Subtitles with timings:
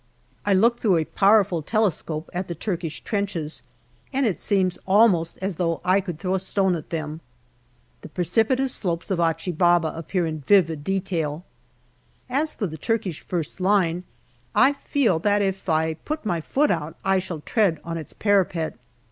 [0.47, 3.61] I look through a powerful telescope at the Turkish trenches,
[4.11, 7.21] and it seems almost as though I could throw a stone at them.
[8.01, 11.45] The precipitous slopes of Achi Baba appear in vivid detail.
[12.31, 14.03] As for the Turkish first line,
[14.55, 18.79] I feel that if I put my foot out I shall tread on its parapet.